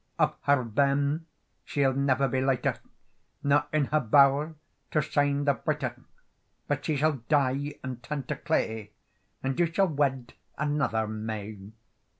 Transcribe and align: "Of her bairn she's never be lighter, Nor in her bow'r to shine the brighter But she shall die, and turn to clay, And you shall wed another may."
"Of 0.17 0.33
her 0.45 0.63
bairn 0.63 1.27
she's 1.63 1.95
never 1.95 2.27
be 2.27 2.41
lighter, 2.41 2.79
Nor 3.43 3.67
in 3.71 3.85
her 3.85 3.99
bow'r 3.99 4.55
to 4.89 4.99
shine 4.99 5.43
the 5.45 5.53
brighter 5.53 5.95
But 6.67 6.83
she 6.83 6.95
shall 6.95 7.17
die, 7.29 7.75
and 7.83 8.01
turn 8.01 8.23
to 8.23 8.35
clay, 8.35 8.93
And 9.43 9.59
you 9.59 9.67
shall 9.71 9.89
wed 9.89 10.33
another 10.57 11.05
may." 11.07 11.73